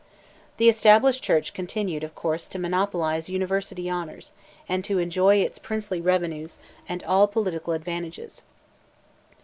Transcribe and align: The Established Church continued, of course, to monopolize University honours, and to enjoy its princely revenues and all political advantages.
The 0.57 0.67
Established 0.67 1.23
Church 1.23 1.53
continued, 1.53 2.03
of 2.03 2.15
course, 2.15 2.47
to 2.47 2.57
monopolize 2.57 3.29
University 3.29 3.87
honours, 3.87 4.31
and 4.67 4.83
to 4.83 4.97
enjoy 4.97 5.35
its 5.37 5.59
princely 5.59 6.01
revenues 6.01 6.57
and 6.89 7.03
all 7.03 7.27
political 7.27 7.73
advantages. 7.73 8.41